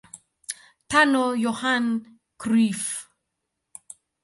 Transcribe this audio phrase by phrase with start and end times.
[0.89, 1.85] Tano Yohan
[2.41, 2.83] Cruyff